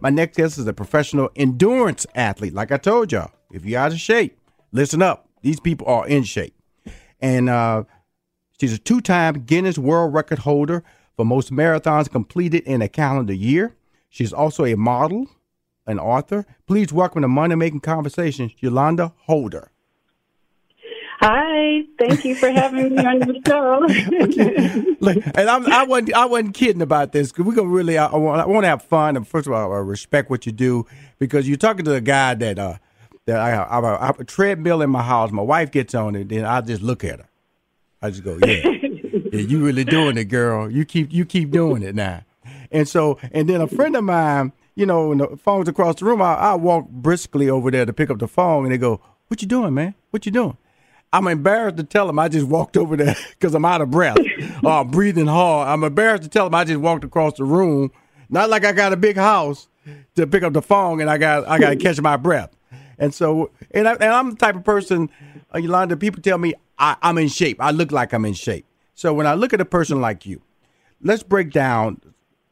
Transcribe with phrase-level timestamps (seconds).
[0.00, 2.52] My next guest is a professional endurance athlete.
[2.52, 4.38] Like I told y'all, if you're out of shape,
[4.72, 5.28] listen up.
[5.42, 6.54] These people are in shape.
[7.20, 7.84] And uh,
[8.60, 10.84] she's a two time Guinness World Record holder
[11.16, 13.74] for most marathons completed in a calendar year.
[14.10, 15.28] She's also a model,
[15.86, 16.44] an author.
[16.66, 19.70] Please welcome to Money Making Conversations, Yolanda Holder.
[21.28, 24.94] Hi, thank you for having me on the show.
[25.00, 28.06] Look, and I'm, I wasn't, I wasn't kidding about this because we're gonna really, I,
[28.06, 29.16] I, want, to have fun.
[29.16, 30.86] And first of all, I respect what you do
[31.18, 32.76] because you're talking to a guy that, uh,
[33.24, 35.32] that I, I, I have a treadmill in my house.
[35.32, 37.28] My wife gets on it, then I just look at her.
[38.00, 38.64] I just go, yeah,
[39.32, 40.70] yeah, you really doing it, girl.
[40.70, 42.22] You keep, you keep doing it now.
[42.70, 46.04] And so, and then a friend of mine, you know, when the phone's across the
[46.04, 49.00] room, I, I walk briskly over there to pick up the phone, and they go,
[49.26, 49.96] "What you doing, man?
[50.10, 50.56] What you doing?"
[51.12, 54.18] I'm embarrassed to tell him I just walked over there because I'm out of breath
[54.62, 55.68] or I'm breathing hard.
[55.68, 57.90] I'm embarrassed to tell him I just walked across the room.
[58.28, 59.68] Not like I got a big house
[60.16, 62.50] to pick up the phone and I got I got to catch my breath.
[62.98, 65.10] And so, and, I, and I'm the type of person,
[65.54, 67.60] uh, Yolanda, people tell me I, I'm in shape.
[67.60, 68.66] I look like I'm in shape.
[68.94, 70.40] So when I look at a person like you,
[71.02, 72.00] let's break down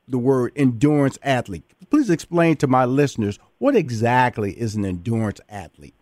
[0.07, 1.65] the word endurance athlete.
[1.91, 5.95] Please explain to my listeners what exactly is an endurance athlete.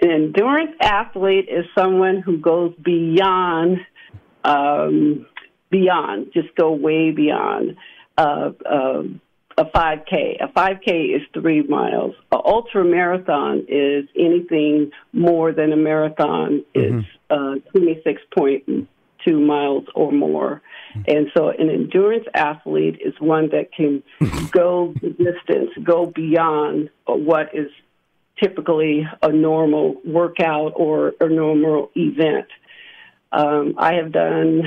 [0.00, 3.78] An endurance athlete is someone who goes beyond,
[4.44, 5.26] um,
[5.70, 7.76] beyond, just go way beyond
[8.16, 9.02] uh, uh,
[9.56, 10.40] a 5K.
[10.40, 12.14] A 5K is three miles.
[12.30, 16.64] A ultra marathon is anything more than a marathon.
[16.76, 17.00] Mm-hmm.
[17.00, 18.86] It's uh, 26.2
[19.46, 20.62] miles or more.
[21.06, 24.02] And so an endurance athlete is one that can
[24.52, 27.70] go the distance, go beyond what is
[28.42, 32.46] typically a normal workout or a normal event.
[33.32, 34.62] Um, I have done,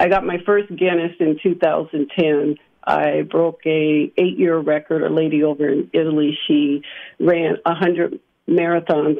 [0.00, 5.02] I got my first Guinness in 2010 I broke a eight year record.
[5.02, 6.82] A lady over in Italy, she
[7.20, 8.18] ran a hundred
[8.48, 9.18] marathons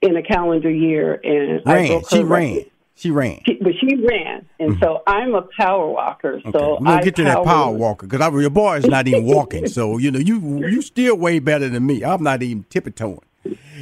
[0.00, 2.28] in a calendar year, and I broke her She record.
[2.30, 2.64] ran.
[2.98, 3.40] She ran.
[3.46, 6.38] She, but she ran, and so I'm a power walker.
[6.38, 6.48] Mm-hmm.
[6.48, 6.58] Okay.
[6.58, 7.80] So We're get to that power walk.
[8.02, 9.68] walker because your boy is not even walking.
[9.68, 12.02] So you know you you still way better than me.
[12.02, 13.20] I'm not even tippy-toeing.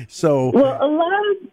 [0.08, 1.48] So Well, a lot of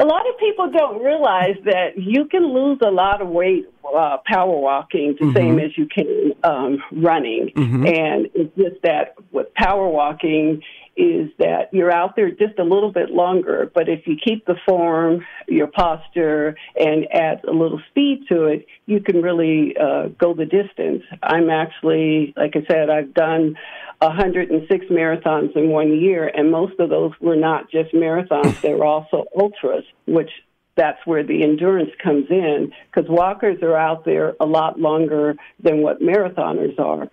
[0.00, 4.16] a lot of people don't realize that you can lose a lot of weight uh,
[4.26, 9.86] power walking the same as you can um, running, and it's just that with power
[9.88, 10.62] walking
[10.96, 14.56] is that you're out there just a little bit longer, but if you keep the
[14.66, 20.34] form, your posture, and add a little speed to it, you can really uh, go
[20.34, 21.02] the distance.
[21.22, 23.56] I'm actually, like I said, I've done
[24.00, 28.84] 106 marathons in one year, and most of those were not just marathons, they were
[28.84, 30.30] also ultras, which
[30.76, 35.82] that's where the endurance comes in because walkers are out there a lot longer than
[35.82, 37.08] what marathoners are,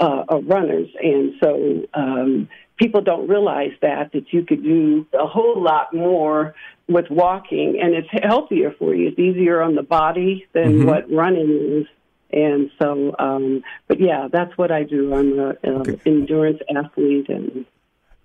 [0.00, 0.88] uh, or runners.
[1.02, 6.54] And so um, people don't realize that, that you could do a whole lot more
[6.88, 9.08] with walking, and it's healthier for you.
[9.08, 11.86] It's easier on the body than what running is.
[12.32, 15.14] And so, um, but yeah, that's what I do.
[15.14, 16.00] I'm an Okay.
[16.06, 17.66] endurance athlete, and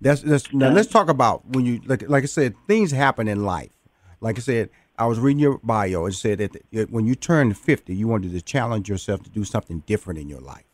[0.00, 3.44] That's that's now let's talk about when you like like I said things happen in
[3.44, 3.70] life.
[4.20, 6.04] Like I said, I was reading your bio.
[6.06, 9.80] and said that when you turned fifty, you wanted to challenge yourself to do something
[9.86, 10.64] different in your life.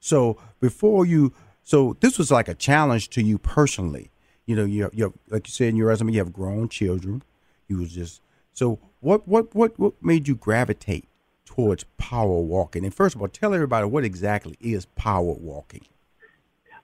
[0.00, 1.32] So before you,
[1.68, 4.10] so this was like a challenge to you personally.
[4.46, 7.22] You know, you you like you said in your resume, you have grown children.
[7.68, 8.22] You was just
[8.54, 11.06] so what what what what made you gravitate
[11.44, 12.86] towards power walking?
[12.86, 15.82] And first of all, tell everybody what exactly is power walking.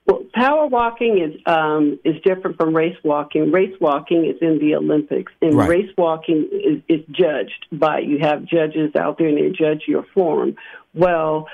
[0.04, 3.52] Well, power walking is um, is different from race walking.
[3.52, 5.70] Race walking is in the Olympics, and Right.
[5.70, 10.04] race walking is, is judged by you have judges out there and they judge your
[10.12, 10.56] form.
[10.92, 11.48] Well,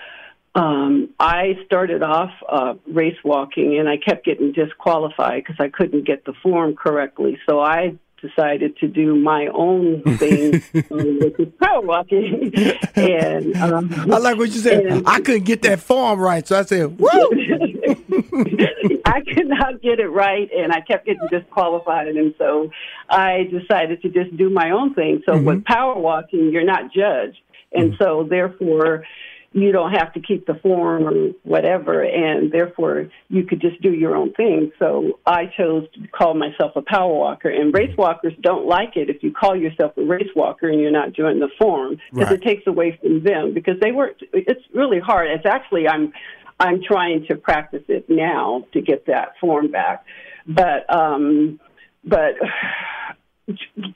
[0.54, 6.06] um, I started off uh, race walking, and I kept getting disqualified because I couldn't
[6.06, 7.38] get the form correctly.
[7.48, 10.54] So I decided to do my own thing,
[10.90, 12.52] which is power walking,
[12.96, 14.84] and um, I like what you said.
[14.86, 17.08] and- I couldn't get that form right, so I said, "Woo!"
[19.06, 22.70] I could not get it right, and I kept getting disqualified, and so
[23.08, 25.22] I decided to just do my own thing.
[25.26, 27.38] So with power walking, you're not judged,
[27.72, 29.04] and so therefore
[29.52, 33.92] you don't have to keep the form or whatever, and therefore you could just do
[33.92, 34.70] your own thing.
[34.78, 39.10] So I chose to call myself a power walker, and race walkers don't like it
[39.10, 42.40] if you call yourself a race walker and you're not doing the form because Right.
[42.40, 44.16] it takes away from them because they work.
[44.32, 45.28] It's really hard.
[45.30, 46.12] It's actually I'm
[46.60, 50.04] I'm trying to practice it now to get that form back,
[50.46, 51.58] but um,
[52.04, 52.34] but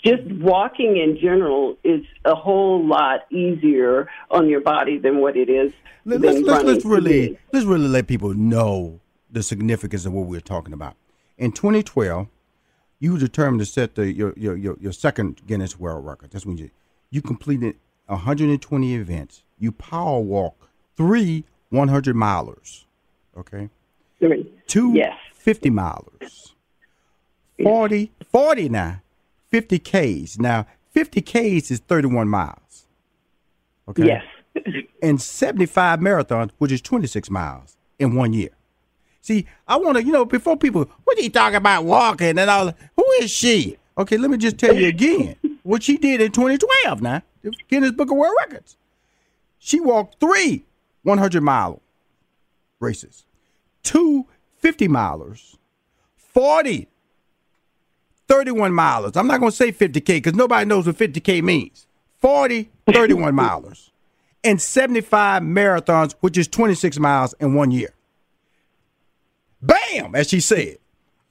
[0.03, 5.49] just walking in general is a whole lot easier on your body than what it
[5.49, 5.73] is.
[6.05, 10.41] Let, us let's, let's really let's really let people know the significance of what we're
[10.41, 10.97] talking about.
[11.39, 12.29] In 2012,
[13.01, 16.31] you determined to set the your your your, your second Guinness World Record.
[16.31, 16.71] That's when you
[17.11, 19.45] you completed 120 events.
[19.59, 22.85] You power walk three 100 milers.
[23.37, 23.69] Okay,
[24.21, 24.53] Three.
[24.67, 25.17] two Yes.
[25.35, 26.53] 50 milers.
[27.63, 29.01] 40 40 now
[29.55, 30.37] 50 Ks.
[30.37, 32.87] Now 50 Ks is 31 miles.
[33.89, 34.25] Okay Yes.
[35.03, 38.51] and 75 marathons, which is 26 miles in one year.
[39.21, 42.51] See, I want to, you know, before people, what are you talking about walking and
[42.51, 42.73] all?
[42.97, 43.79] Who is she?
[43.97, 47.23] Okay, let me just tell you again what she did in 2012 now,
[47.69, 48.77] Guinness Book of World Records.
[49.61, 50.65] She walked three
[51.05, 51.81] 100 mile
[52.81, 53.25] races,
[53.85, 54.27] two
[54.59, 55.57] 50 milers,
[56.17, 56.89] 40
[58.29, 59.17] 31 milers.
[59.17, 61.87] I'm not going to say 50K because nobody knows what 50K means.
[62.21, 63.91] 40 31 milers
[64.43, 67.91] and 75 marathons, which is 26 miles in one year.
[69.63, 70.79] Bam, as she said.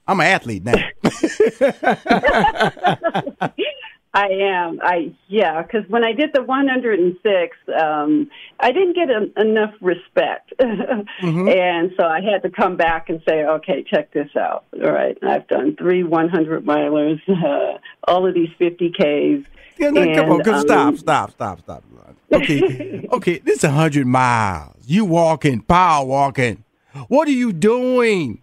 [0.07, 0.73] I'm an athlete now.
[4.13, 4.79] I am.
[4.81, 8.29] I yeah, because when I did the 106, um,
[8.59, 13.43] I didn't get en- enough respect, and so I had to come back and say,
[13.43, 14.65] okay, check this out.
[14.73, 19.49] All right, I've done three 100 milers, uh, all of these 50 Ks.
[19.77, 21.83] Yeah, no, come on, um, stop, stop, stop, stop.
[22.31, 24.75] Okay, okay, this is 100 miles.
[24.85, 26.63] You walking, power walking.
[27.07, 28.42] What are you doing?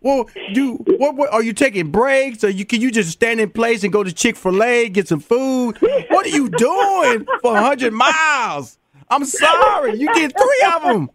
[0.00, 2.42] Well, do what, what are you taking breaks?
[2.44, 5.08] Or you can you just stand in place and go to Chick Fil A get
[5.08, 5.78] some food?
[6.08, 8.78] What are you doing for hundred miles?
[9.10, 11.10] I'm sorry, you did three of them.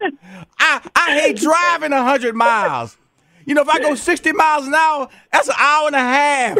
[0.59, 2.97] I I hate driving hundred miles.
[3.45, 6.57] You know, if I go sixty miles an hour, that's an hour and a half.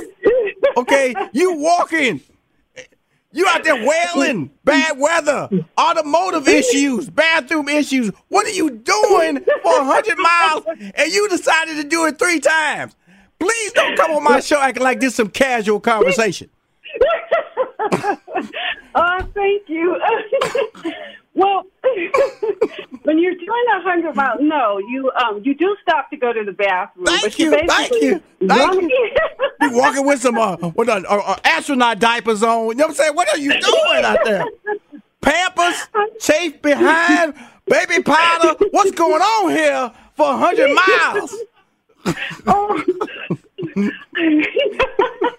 [0.78, 2.22] Okay, you walking.
[3.38, 5.48] You out there wailing, bad weather,
[5.80, 8.10] automotive issues, bathroom issues.
[8.30, 10.64] What are you doing for 100 miles
[10.96, 12.96] and you decided to do it three times?
[13.38, 16.50] Please don't come on my show acting like this some casual conversation.
[18.96, 20.02] oh, thank you.
[21.36, 21.68] well,
[23.08, 26.44] when you're doing a hundred miles, no, you um you do stop to go to
[26.44, 27.06] the bathroom.
[27.06, 29.16] Thank but you, thank you, thank you.
[29.62, 32.68] You walking with some uh, with uh, uh, uh, astronaut diapers on.
[32.68, 33.16] You know what I'm saying?
[33.16, 34.44] What are you doing out there?
[35.22, 35.88] Pampers,
[36.20, 37.34] chafe behind,
[37.66, 38.56] baby powder.
[38.72, 41.36] What's going on here for a 100 miles?
[42.48, 42.82] Oh.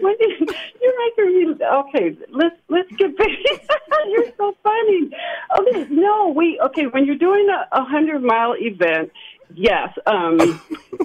[0.00, 2.16] When did- You're making me okay.
[2.30, 3.28] Let's let's get back.
[4.08, 5.10] you're so funny.
[5.58, 6.86] Okay, no, we okay.
[6.86, 9.10] When you're doing a, a hundred mile event,
[9.54, 10.38] yes, um,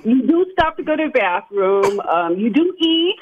[0.05, 1.99] you do stop to go to the bathroom.
[2.01, 3.15] Um, you do eat.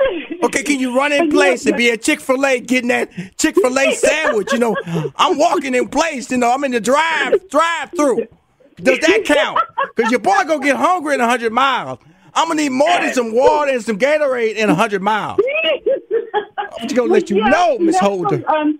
[0.43, 3.55] Okay, can you run in place and be at Chick Fil A getting that Chick
[3.55, 4.51] Fil A sandwich?
[4.51, 4.75] You know,
[5.15, 6.29] I'm walking in place.
[6.31, 8.27] You know, I'm in the drive drive through.
[8.81, 9.59] Does that count?
[9.95, 11.99] Because your boy gonna get hungry in 100 miles.
[12.39, 15.39] I'm gonna need more than some water and some Gatorade in 100 miles.
[16.58, 18.41] I'm just gonna let you Yes, know, Miss Holder.
[18.50, 18.79] Um,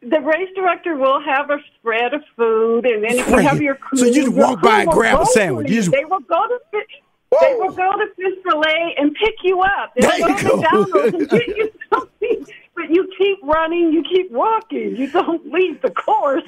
[0.00, 3.74] the race director will have a spread of food, and then if you have your
[3.74, 5.68] crew, So you just walk by and grab a sandwich.
[5.68, 9.34] You just- They will go to fi- they will go to Fish Fillet and pick
[9.42, 9.92] you up.
[9.96, 10.56] They'll There you go to go.
[10.56, 12.46] McDonald's and get you something.
[12.76, 16.42] But you keep running, you keep walking, you don't leave the course.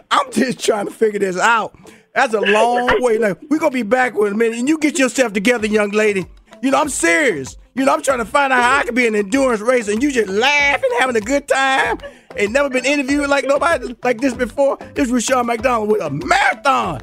[0.10, 1.76] I'm just trying to figure this out.
[2.14, 3.18] That's a long way.
[3.18, 6.26] Like we're gonna be back with a minute, and you get yourself together, young lady.
[6.62, 7.56] You know, I'm serious.
[7.74, 10.00] You know, I'm trying to find out how I can be an endurance racer, and
[10.02, 11.98] you just laughing, having a good time.
[12.36, 14.76] and never been interviewed like nobody like this before.
[14.94, 17.00] This is Rushion McDonald with a marathon.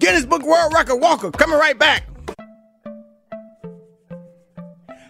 [0.00, 2.04] Guinness Book World Record Walker coming right back.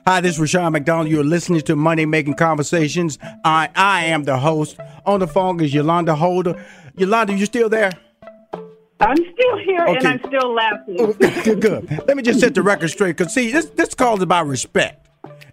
[0.07, 1.09] Hi, this is Rushion McDonald.
[1.09, 3.19] You're listening to Money Making Conversations.
[3.45, 4.79] I I am the host.
[5.07, 6.63] On the phone is Yolanda Holder.
[6.97, 7.91] Yolanda, you still there?
[9.01, 10.97] I'm still here and I'm still laughing.
[10.99, 12.03] Oh, good, good.
[12.07, 13.17] Let me just set the record straight.
[13.17, 15.09] Cause see, this this call is about respect,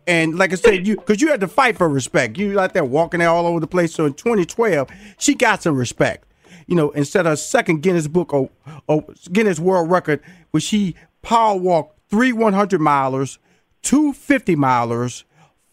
[0.08, 2.38] and like I said, you because you had to fight for respect.
[2.38, 3.94] You out there walking there all over the place.
[3.94, 6.28] So in 2012, she got some respect.
[6.68, 8.50] You know, instead of second Guinness Book or,
[8.88, 10.22] or Guinness World Record,
[10.52, 13.40] where she power walked three 100 milers,
[13.82, 15.24] two 50 milers,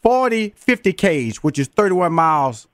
[0.01, 2.67] 40 50 Ks, which is 31 miles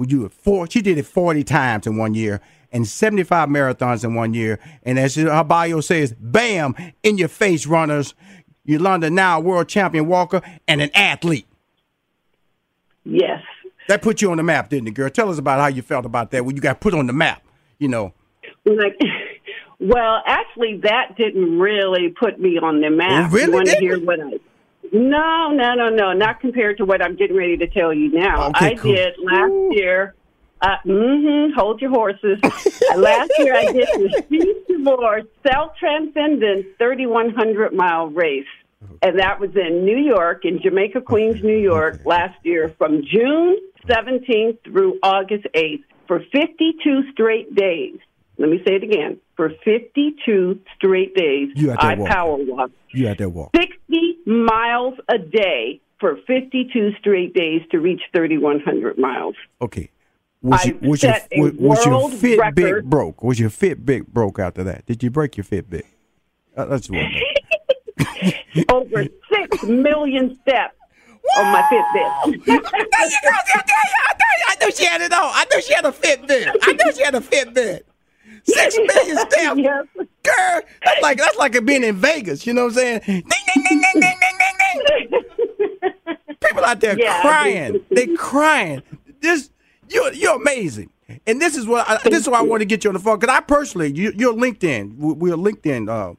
[0.00, 0.66] would you four?
[0.68, 2.40] She did it forty times in one year
[2.72, 4.58] and seventy five marathons in one year.
[4.82, 8.14] And as her bio says, "Bam in your face, runners."
[8.64, 11.46] Yolanda now world champion walker and an athlete.
[13.04, 13.42] Yes.
[13.88, 15.10] That put you on the map, didn't it, girl?
[15.10, 17.42] Tell us about how you felt about that when you got put on the map.
[17.78, 18.12] You know,
[18.66, 19.00] Like,
[19.80, 23.30] well, actually, that didn't really put me on the map.
[23.30, 23.82] Oh, really You want to didn't?
[23.88, 24.38] hear what I?
[24.92, 26.12] No, no, no, no.
[26.12, 28.48] Not compared to what I'm getting ready to tell you now.
[28.50, 28.94] Okay, I cool.
[28.94, 30.14] did last year.
[30.62, 32.38] Uh, mm-hmm, hold your horses.
[32.96, 38.46] Last year, I did the Sri Chinmoy Self Transcendence 3,100 mile race.
[39.02, 43.58] And that was in New York, in Jamaica, Queens, New York, last year from June
[43.86, 47.98] 17th through August 8th for 52 straight days.
[48.38, 49.18] Let me say it again.
[49.36, 52.06] For 52 straight days, You I walking.
[52.06, 53.50] power walked you had there walk.
[53.54, 59.34] 60 miles a day for 52 straight days to reach 3,100 miles.
[59.60, 59.90] Okay.
[60.42, 62.90] Was, I your was, your, was, was your Fitbit record.
[62.90, 63.22] broke?
[63.22, 64.86] Was your Fitbit broke after that?
[64.86, 65.82] Did you break your Fitbit?
[66.56, 67.04] Uh, that's what.
[68.70, 70.74] Over 6 million steps
[71.36, 72.44] on my Fitbit.
[72.46, 73.30] There you go.
[73.30, 75.20] I tell you, I you, knew she had it on.
[75.22, 76.56] I knew she had a Fitbit.
[76.62, 77.80] I knew she had a Fitbit.
[78.44, 79.58] Six million steps.
[79.58, 79.86] Yes.
[79.96, 82.46] Girl, that's like that's like it being in Vegas.
[82.46, 83.00] You know what I'm saying?
[83.06, 84.38] Ding ding ding ding ding ding
[84.88, 86.16] ding ding.
[86.42, 87.20] People out there Yeah.
[87.20, 87.80] crying.
[87.90, 88.82] They crying.
[89.20, 89.50] This
[89.90, 90.90] you're you're amazing.
[91.26, 93.00] And this is what I, this is why I want to get you on the
[93.00, 94.96] phone because I personally you, you're LinkedIn.
[94.96, 96.14] We- We're LinkedIn uh,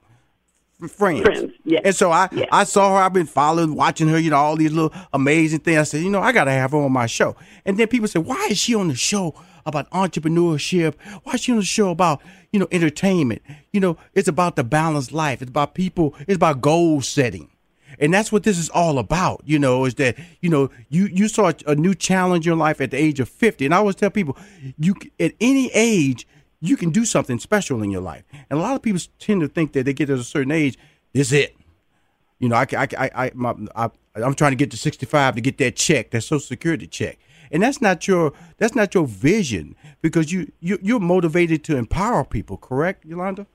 [0.88, 1.22] friends.
[1.22, 1.82] Friends, yes.
[1.86, 2.48] And so I Yes.
[2.52, 3.04] I saw her.
[3.04, 4.18] I've been following, watching her.
[4.20, 5.78] You know all these little amazing things.
[5.78, 7.36] I said, you know, I got to have her on my show.
[7.66, 9.36] And then people say, why is she on the show
[9.66, 10.96] about entrepreneurship?
[11.24, 13.44] Why is she on the show about you know entertainment?
[13.72, 15.42] You know, it's about the balanced life.
[15.42, 16.16] It's about people.
[16.28, 17.51] It's about goal setting.
[18.00, 21.28] And that's what this is all about, you know, is that, you know, you, you
[21.28, 23.66] saw a, new challenge in your life at the age of 50.
[23.66, 24.38] And I always tell people,
[24.78, 26.28] you at any age,
[26.60, 28.24] you can do something special in your life.
[28.50, 30.78] And a lot of people tend to think that they get to a certain age,
[31.14, 31.56] this it.
[32.40, 35.42] You know, I, I, I, I, my, I, I'm trying to get to 65 to
[35.42, 37.20] get that check, that Social Security check,
[37.52, 42.24] and that's not your, that's not your vision because you, you, you're motivated to empower
[42.24, 42.58] people.
[42.58, 43.46] Correct, Yolanda?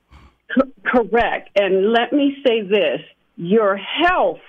[0.85, 1.49] Correct.
[1.55, 3.01] And let me say this
[3.37, 4.39] your health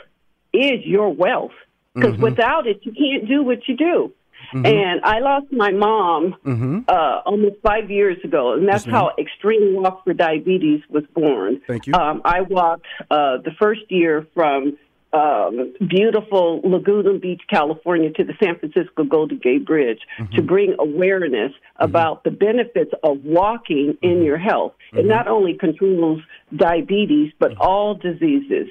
[0.53, 1.53] is your wealth.
[1.95, 4.13] because without it, you can't do what you do.
[4.53, 9.75] And I lost my mom uh, almost five years ago, and that's Yes, how Extreme
[9.75, 11.61] Walk for Diabetes was born.
[11.67, 11.93] Thank you.
[11.93, 14.79] Um, I walked uh, the first year from
[15.13, 20.01] um, beautiful Laguna Beach, California, to the San Francisco Golden Gate Bridge
[20.35, 24.73] to bring awareness about the benefits of walking in your health.
[24.93, 26.21] It not only controls
[26.55, 28.69] diabetes, but all diseases.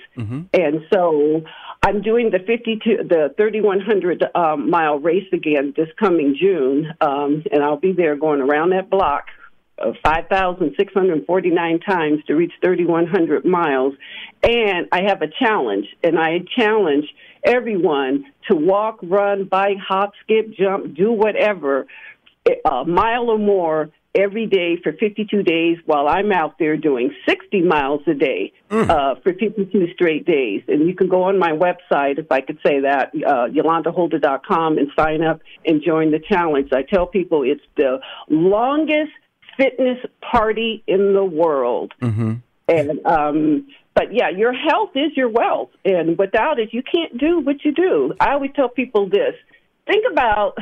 [0.53, 1.43] And so
[1.83, 7.63] I'm doing the 52, the 3100 um, mile race again this coming June, um, and
[7.63, 9.25] I'll be there going around that block
[9.79, 13.93] uh, 5,649 times to reach 3,100 miles.
[14.43, 17.05] And I have a challenge, and I challenge
[17.43, 21.85] everyone to walk, run, bike, hop, skip, jump, do whatever,
[22.65, 27.61] a mile or more every day for 52 days while I'm out there doing 60
[27.61, 30.63] miles a day uh, for 52 straight days.
[30.67, 34.89] And you can go on my website, if I could say that, uh, YolandaHolder.com, and
[34.97, 36.69] sign up and join the challenge.
[36.73, 39.11] I tell people it's the longest
[39.57, 41.93] fitness party in the world.
[42.69, 47.39] And um, but yeah, your health is your wealth, and without it, you can't do
[47.39, 48.13] what you do.
[48.19, 49.33] I always tell people this:
[49.87, 50.57] think about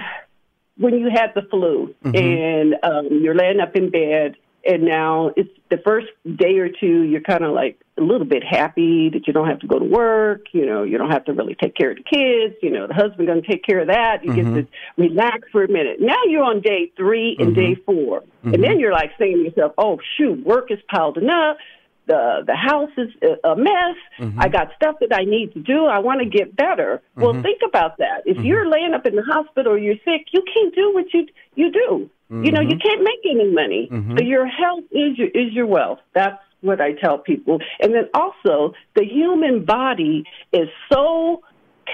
[0.78, 2.16] when you had the flu mm-hmm.
[2.16, 7.04] and um, you're laying up in bed, and now it's the first day or two.
[7.04, 9.86] You're kind of like a little bit happy that you don't have to go to
[9.86, 10.48] work.
[10.54, 12.56] You know, you don't have to really take care of the kids.
[12.64, 14.24] You know, the husband going to take care of that.
[14.24, 15.02] You get to mm-hmm.
[15.02, 15.98] relax for a minute.
[16.00, 17.84] Now you're on day three and day mm-hmm.
[17.86, 21.58] 4 and then you're like saying to yourself, "Oh shoot, work is piling up."
[22.08, 23.10] The the house is
[23.44, 23.98] a mess.
[24.20, 24.40] Mm-hmm.
[24.40, 25.86] I got stuff that I need to do.
[25.86, 27.02] I want to get better.
[27.16, 27.42] Well, mm-hmm.
[27.42, 28.24] think about that.
[28.26, 28.46] If mm-hmm.
[28.46, 31.72] you're laying up in the hospital or you're sick, you can't do what you you
[31.72, 32.10] do.
[32.28, 33.88] You know, you can't make any money.
[34.18, 36.00] So your health is your is your wealth.
[36.16, 37.60] That's what I tell people.
[37.80, 41.44] And then also, the human body is so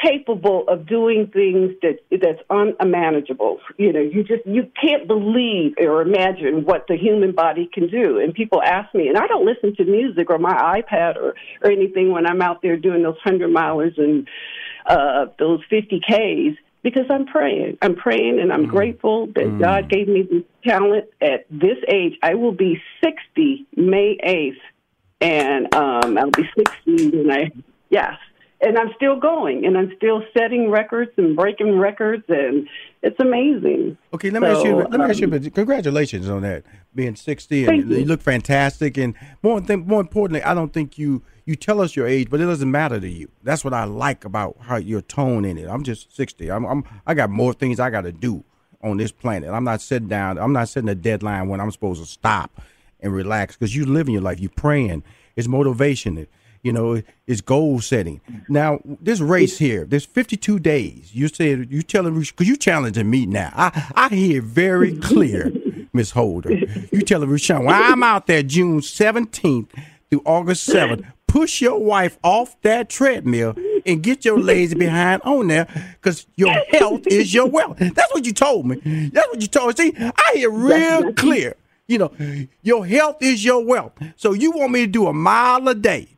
[0.02, 3.60] capable of doing things that that's unmanageable.
[3.78, 8.20] You know, you just you can't believe or imagine what the human body can do.
[8.20, 11.72] And people ask me, and I don't listen to music or my iPad or or
[11.72, 14.28] anything when I'm out there doing those hundred milers and
[14.86, 17.78] uh, those fifty Ks because I'm praying.
[17.82, 22.18] I'm praying, and I'm grateful that God gave me this talent at this age.
[22.24, 24.62] I will be sixty May eighth,
[25.20, 27.52] and um, I'll be sixty when I
[27.90, 28.18] yes
[28.62, 32.68] and I'm still going, and I'm still setting records and breaking records, and
[33.02, 33.98] it's amazing.
[34.14, 34.76] Okay, let me ask you.
[34.76, 35.34] Let me ask you.
[35.34, 37.98] um, congratulations on that, being sixty, Thank and you.
[38.00, 38.98] you look fantastic.
[38.98, 42.46] And more, more importantly, I don't think you you tell us your age, but it
[42.46, 43.30] doesn't matter to you.
[43.44, 45.68] That's what I like about how your tone in it.
[45.68, 46.52] I'm just sixty.
[46.52, 48.44] I'm, I'm I got more things I got to do
[48.84, 49.50] on this planet.
[49.50, 50.38] I'm not sitting down.
[50.38, 52.62] I'm not setting a deadline when I'm supposed to stop
[53.00, 54.40] and relax because you living your life.
[54.40, 55.04] You're praying.
[55.36, 56.28] It's motivation.
[56.64, 58.22] You know, it's goal setting.
[58.48, 61.14] Now, this race here, there's 52 days.
[61.14, 63.52] You said you telling because you challenging me now.
[63.56, 65.52] I I hear very clear,
[65.92, 66.54] Miss Holder.
[66.92, 69.70] You telling Rushion, when I'm out there June 17th
[70.10, 75.48] through August 7th, push your wife off that treadmill and get your lazy behind on
[75.48, 77.78] there because your health is your wealth.
[77.80, 79.10] That's what you told me.
[79.14, 79.92] That's what you told me.
[79.92, 81.56] See, I hear real clear.
[81.88, 82.12] You know,
[82.62, 83.94] your health is your wealth.
[84.16, 86.10] So you want me to do a mile a day.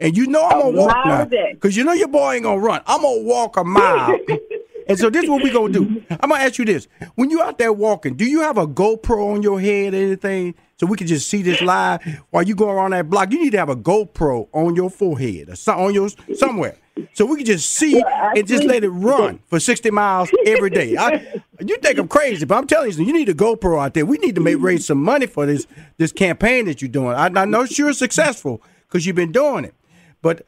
[0.00, 1.48] And you know I'm gonna walk mile now.
[1.52, 2.80] Because you know your boy ain't gonna run.
[2.86, 4.18] I'm gonna walk a mile.
[4.88, 6.02] and so this is what we gonna do.
[6.10, 6.88] I'm gonna ask you this.
[7.14, 10.54] When you out there walking, do you have a GoPro on your head or anything?
[10.78, 13.30] So we can just see this live while you go around that block.
[13.30, 16.78] You need to have a GoPro on your forehead or some, on your somewhere.
[17.12, 20.70] So we can just see Well, and just let it run for 60 miles every
[20.70, 20.96] day.
[20.96, 24.06] I, you think I'm crazy, but I'm telling you, you need a GoPro out there.
[24.06, 25.66] We need to make raise some money for this
[25.98, 27.14] this campaign that you're doing.
[27.14, 29.74] I, I know you're successful because you've been doing it,
[30.22, 30.46] but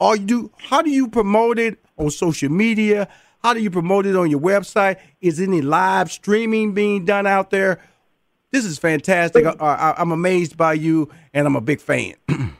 [0.00, 3.08] are you how do you promote it on social media?
[3.42, 4.98] How do you promote it on your website?
[5.20, 7.80] Is any live streaming being done out there?
[8.50, 9.44] This is fantastic.
[9.60, 12.14] I, I'm amazed by you, and I'm a big fan.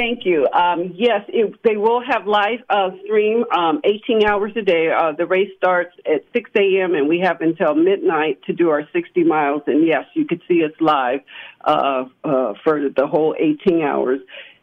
[0.00, 0.46] Thank you.
[0.52, 4.88] Um, yes, it, they will have live uh, stream um, 18 hours a day.
[4.88, 6.94] Uh, the race starts at 6 a.m.
[6.94, 9.62] and we have until midnight to do our 60 miles.
[9.66, 11.20] And yes, you could see us live
[11.64, 14.20] uh, uh, for the whole 18 hours.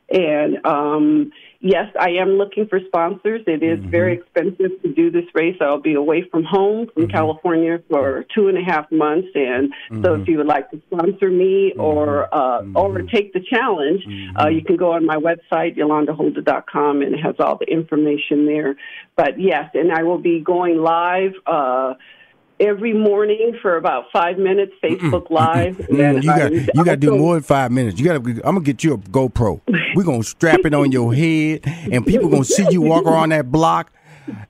[0.09, 3.41] And um, yes, I am looking for sponsors.
[3.45, 5.57] It is very expensive to do this race.
[5.59, 10.13] I'll be away from home from California for two and a half months, and so
[10.15, 14.01] if you would like to sponsor me or uh, or take the challenge,
[14.39, 18.75] uh, you can go on my website yolandaholder.com and it has all the information there.
[19.17, 21.33] But yes, and I will be going live.
[21.45, 21.95] Uh,
[22.59, 25.77] Every morning for about five minutes, Facebook Live.
[25.77, 27.99] Mm, And you got you got to do more than five minutes.
[27.99, 28.29] You got to.
[28.43, 29.61] I'm gonna get you a GoPro.
[29.95, 33.51] We're gonna strap it on your head, and people gonna see you walk around that
[33.51, 33.91] block.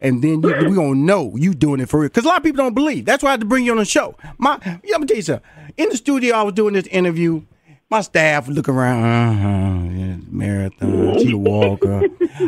[0.01, 2.09] and then you, we gonna know you doing it for real.
[2.09, 3.03] Because a lot of people don't believe.
[3.05, 4.15] That's why I had to bring you on the show.
[4.37, 5.47] My, yeah, let me tell you something.
[5.75, 7.43] In the studio, I was doing this interview.
[7.89, 9.03] My staff look around.
[9.03, 12.03] Uh-huh, yeah, marathon, she walker.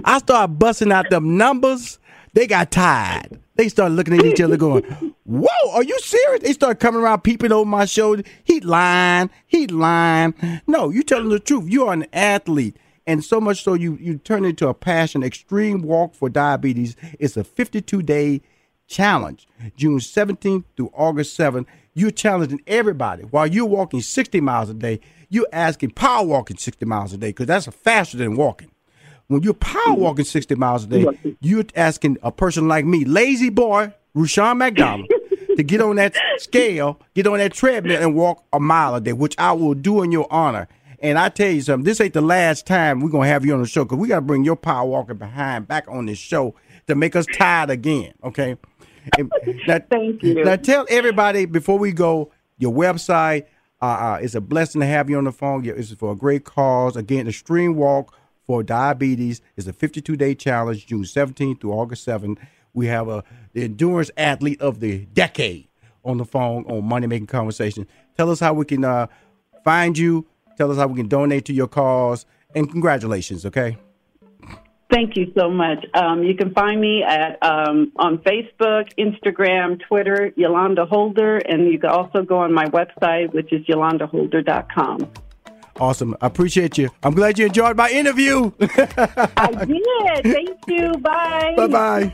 [0.06, 2.00] I started busting out them numbers.
[2.34, 3.40] They got tired.
[3.60, 4.84] They started looking at each other, going,
[5.26, 8.24] "Whoa, are you serious?" They start coming around, peeping over my shoulder.
[8.46, 9.30] He lying.
[9.48, 10.34] He lying.
[10.66, 11.70] No, you telling the truth.
[11.70, 15.24] You are an athlete and so much so you you turn it into a passion.
[15.24, 18.42] Extreme Walk for Diabetes It's a 52 day
[18.88, 19.46] challenge,
[19.76, 21.66] June 17th through August 7th.
[21.94, 25.02] You're challenging everybody while you're walking 60 miles a day.
[25.28, 28.72] You're asking power walking 60 miles a day because that's faster than walking.
[29.30, 31.06] When you're power walking 60 miles a day,
[31.40, 35.08] you're asking a person like me, lazy boy, Rushion McDonald,
[35.56, 39.14] to get on that scale, get on that treadmill, and walk a mile a day,
[39.14, 40.68] which I will do in your honor.
[41.00, 43.62] And I tell you something, this ain't the last time we're gonna have you on
[43.62, 46.56] the show because we gotta bring your power walking behind back on this show
[46.88, 48.14] to make us tired again.
[48.24, 48.58] Okay.
[49.16, 49.32] And
[49.68, 50.44] now, Thank you.
[50.44, 53.46] Now tell everybody before we go your website.
[53.80, 55.64] Uh, uh, it's a blessing to have you on the phone.
[55.66, 56.98] It's for a great cause.
[56.98, 58.14] Again, the Extreme Walk
[58.50, 62.40] for Diabetes is a 52 day challenge, June 17th through August 7th.
[62.74, 65.68] We have a the endurance athlete of the decade
[66.04, 67.86] on the phone on Money Making Conversation.
[68.18, 69.06] Tell us how we can uh,
[69.64, 70.26] find you,
[70.58, 72.26] Tell us how we can donate to your cause.
[72.56, 73.78] And congratulations, okay?
[74.92, 75.86] Thank you so much.
[75.94, 81.78] Um, you can find me at um, on Facebook, Instagram, Twitter, Yolanda Holder, and you
[81.78, 85.29] can also go on my website, which is yolandaholder.com.
[85.80, 86.16] Awesome.
[86.22, 86.90] I appreciate you.
[87.04, 88.52] I'm glad you enjoyed my interview.
[88.62, 90.24] I did.
[90.24, 90.92] Thank you.
[91.00, 91.54] Bye.
[91.56, 92.14] Bye bye.